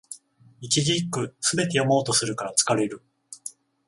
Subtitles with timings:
[0.61, 3.03] 一字一句、すべて読もうとするから疲れる